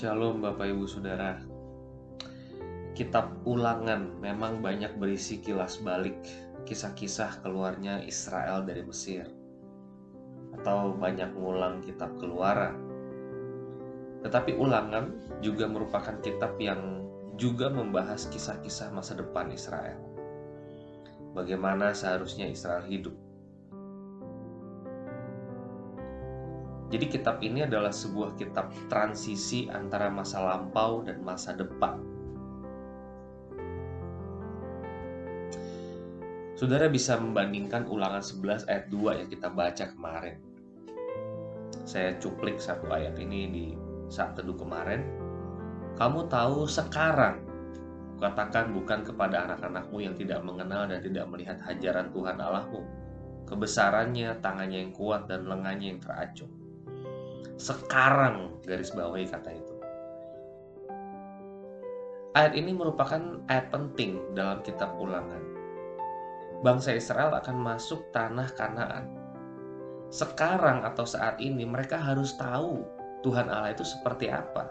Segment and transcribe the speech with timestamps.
[0.00, 1.36] Shalom Bapak Ibu Saudara.
[2.96, 6.16] Kitab Ulangan memang banyak berisi kilas balik
[6.64, 9.28] kisah-kisah keluarnya Israel dari Mesir
[10.56, 12.80] atau banyak ngulang kitab Keluaran.
[14.24, 17.04] Tetapi Ulangan juga merupakan kitab yang
[17.36, 20.00] juga membahas kisah-kisah masa depan Israel.
[21.36, 23.12] Bagaimana seharusnya Israel hidup
[26.90, 32.02] Jadi kitab ini adalah sebuah kitab transisi antara masa lampau dan masa depan.
[36.58, 40.36] Saudara bisa membandingkan ulangan 11 ayat 2 yang kita baca kemarin.
[41.86, 43.66] Saya cuplik satu ayat ini di
[44.10, 45.06] saat teduh kemarin.
[45.94, 47.38] Kamu tahu sekarang,
[48.18, 52.82] katakan bukan kepada anak-anakmu yang tidak mengenal dan tidak melihat hajaran Tuhan Allahmu,
[53.46, 56.59] kebesarannya, tangannya yang kuat, dan lengannya yang teracung
[57.60, 59.74] sekarang garis bawahi kata itu.
[62.32, 63.20] Ayat ini merupakan
[63.52, 65.44] ayat penting dalam kitab ulangan.
[66.64, 69.12] Bangsa Israel akan masuk tanah kanaan.
[70.08, 72.80] Sekarang atau saat ini mereka harus tahu
[73.20, 74.64] Tuhan Allah itu seperti apa.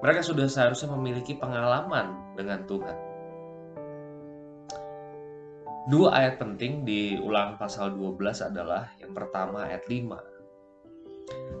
[0.00, 2.96] Mereka sudah seharusnya memiliki pengalaman dengan Tuhan.
[5.92, 10.31] Dua ayat penting di ulang pasal 12 adalah yang pertama ayat 5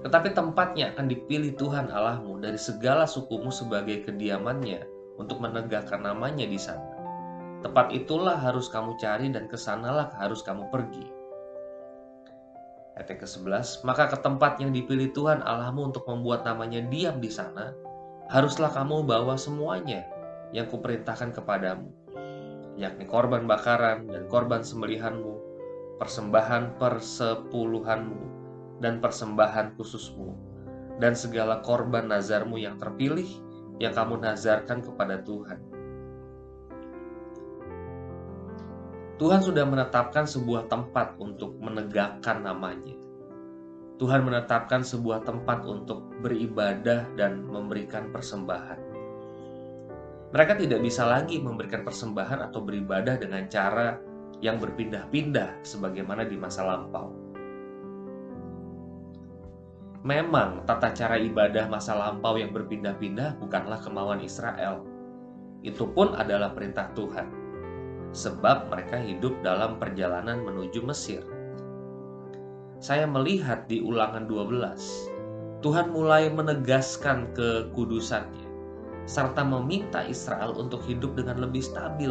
[0.02, 4.82] tetapi tempatnya akan dipilih Tuhan Allahmu dari segala sukumu sebagai kediamannya
[5.14, 6.98] untuk menegakkan namanya di sana.
[7.62, 11.06] Tempat itulah harus kamu cari dan ke sanalah harus kamu pergi.
[12.98, 17.72] Ayat ke-11, maka ke tempat yang dipilih Tuhan Allahmu untuk membuat namanya diam di sana,
[18.28, 20.04] haruslah kamu bawa semuanya
[20.52, 21.88] yang kuperintahkan kepadamu,
[22.76, 25.40] yakni korban bakaran dan korban sembelihanmu,
[26.02, 28.41] persembahan persepuluhanmu,
[28.82, 30.34] dan persembahan khususmu,
[30.98, 33.30] dan segala korban nazarmu yang terpilih
[33.78, 35.58] yang kamu nazarkan kepada Tuhan.
[39.22, 42.98] Tuhan sudah menetapkan sebuah tempat untuk menegakkan namanya.
[44.02, 48.82] Tuhan menetapkan sebuah tempat untuk beribadah dan memberikan persembahan.
[50.34, 53.94] Mereka tidak bisa lagi memberikan persembahan atau beribadah dengan cara
[54.42, 57.21] yang berpindah-pindah sebagaimana di masa lampau.
[60.02, 64.82] Memang tata cara ibadah masa lampau yang berpindah-pindah bukanlah kemauan Israel.
[65.62, 67.30] Itu pun adalah perintah Tuhan.
[68.10, 71.22] Sebab mereka hidup dalam perjalanan menuju Mesir.
[72.82, 78.50] Saya melihat di ulangan 12, Tuhan mulai menegaskan kekudusannya
[79.06, 82.10] serta meminta Israel untuk hidup dengan lebih stabil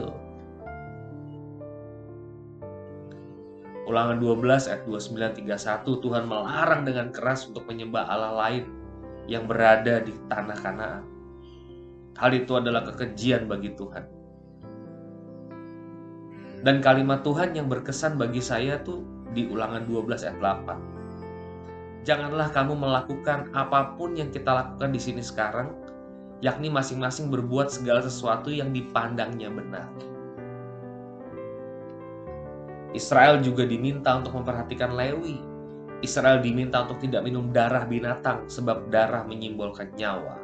[3.91, 8.63] Ulangan 12 ayat 2931 Tuhan melarang dengan keras untuk menyembah Allah lain
[9.27, 11.03] yang berada di tanah Kanaan.
[12.15, 14.07] Hal itu adalah kekejian bagi Tuhan.
[16.63, 19.03] Dan kalimat Tuhan yang berkesan bagi saya tuh
[19.35, 22.07] di ulangan 12 ayat 8.
[22.07, 25.67] Janganlah kamu melakukan apa pun yang kita lakukan di sini sekarang,
[26.39, 29.91] yakni masing-masing berbuat segala sesuatu yang dipandangnya benar
[32.91, 35.39] Israel juga diminta untuk memperhatikan Lewi.
[36.03, 40.35] Israel diminta untuk tidak minum darah binatang sebab darah menyimbolkan nyawa.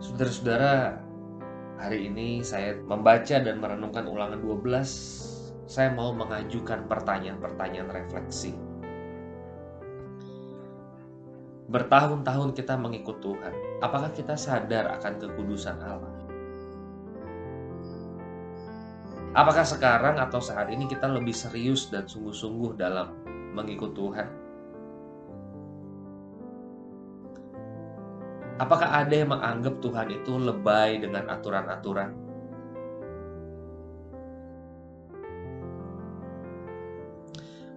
[0.00, 1.02] Saudara-saudara,
[1.76, 5.68] hari ini saya membaca dan merenungkan ulangan 12.
[5.68, 8.56] Saya mau mengajukan pertanyaan-pertanyaan refleksi.
[11.68, 13.54] Bertahun-tahun kita mengikut Tuhan.
[13.80, 16.31] Apakah kita sadar akan kekudusan Allah?
[19.32, 23.16] Apakah sekarang atau saat ini kita lebih serius dan sungguh-sungguh dalam
[23.56, 24.28] mengikut Tuhan?
[28.60, 32.12] Apakah ada yang menganggap Tuhan itu lebay dengan aturan-aturan?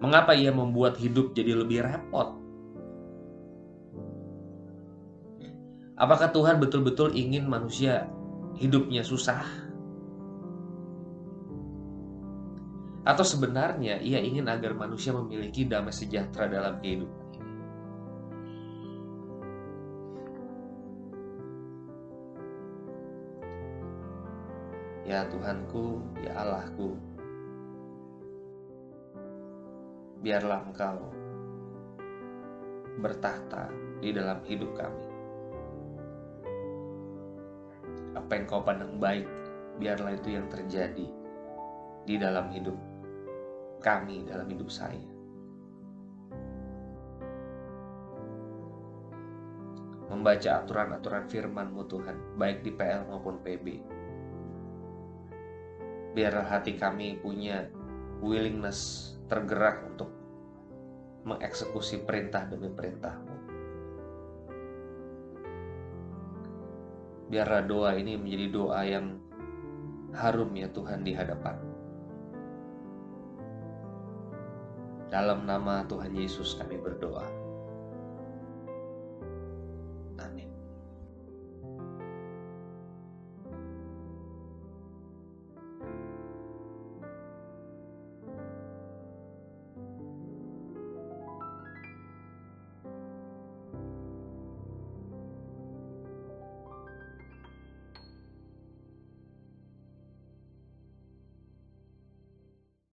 [0.04, 2.36] Mengapa ia membuat hidup jadi lebih repot?
[5.96, 8.04] Apakah Tuhan betul-betul ingin manusia
[8.60, 9.65] hidupnya susah?
[13.06, 17.22] Atau sebenarnya ia ingin agar manusia memiliki damai sejahtera dalam kehidupan.
[25.06, 26.98] Ya Tuhanku, ya Allahku,
[30.18, 30.98] biarlah Engkau
[32.98, 33.70] bertahta
[34.02, 35.06] di dalam hidup kami.
[38.18, 39.30] Apa yang kau pandang baik,
[39.78, 41.06] biarlah itu yang terjadi
[42.02, 42.74] di dalam hidup
[43.80, 45.16] kami dalam hidup saya.
[50.06, 53.66] membaca aturan-aturan firman-Mu Tuhan, baik di PL maupun PB.
[56.14, 57.66] Biarlah hati kami punya
[58.22, 60.08] willingness tergerak untuk
[61.26, 63.34] mengeksekusi perintah demi perintah-Mu.
[67.26, 69.18] Biarlah doa ini menjadi doa yang
[70.14, 71.65] harum ya Tuhan di hadapan.
[75.06, 77.45] Dalam nama Tuhan Yesus kami berdoa.